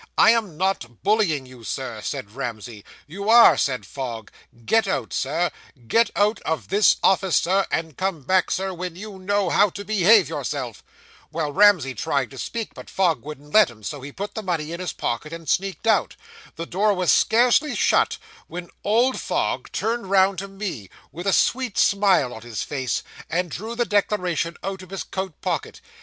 [0.17, 2.83] "I am not bullying you, sir," said Ramsey.
[3.05, 4.31] "You are," said Fogg;
[4.65, 5.51] "get out, sir;
[5.87, 9.85] get out of this office, Sir, and come back, Sir, when you know how to
[9.85, 10.83] behave yourself."
[11.31, 14.71] Well, Ramsey tried to speak, but Fogg wouldn't let him, so he put the money
[14.71, 16.15] in his pocket, and sneaked out.
[16.55, 21.77] The door was scarcely shut, when old Fogg turned round to me, with a sweet
[21.77, 25.79] smile on his face, and drew the declaration out of his coat pocket.